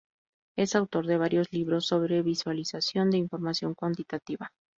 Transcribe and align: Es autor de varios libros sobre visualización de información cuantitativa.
Es 0.57 0.73
autor 0.73 1.05
de 1.05 1.19
varios 1.19 1.53
libros 1.53 1.85
sobre 1.85 2.23
visualización 2.23 3.11
de 3.11 3.19
información 3.19 3.75
cuantitativa. 3.75 4.49